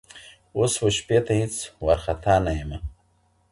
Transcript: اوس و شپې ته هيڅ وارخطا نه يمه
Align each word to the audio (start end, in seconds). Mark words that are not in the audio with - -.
اوس 0.57 0.73
و 0.83 0.87
شپې 0.97 1.17
ته 1.25 1.33
هيڅ 1.39 1.55
وارخطا 1.85 2.35
نه 2.45 2.51
يمه 2.59 2.77